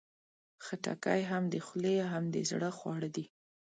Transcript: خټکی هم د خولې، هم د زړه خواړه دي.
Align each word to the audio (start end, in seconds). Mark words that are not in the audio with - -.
خټکی 0.65 1.21
هم 1.31 1.43
د 1.53 1.55
خولې، 1.65 1.95
هم 2.11 2.23
د 2.33 2.37
زړه 2.49 2.69
خواړه 2.77 3.09
دي. 3.15 3.25